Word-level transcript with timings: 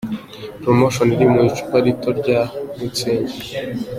Promotion 0.61 1.07
iri 1.15 1.25
mu 1.31 1.39
icupa 1.49 1.77
rito 1.85 2.09
rya 2.19 2.39
mutzig. 2.77 3.25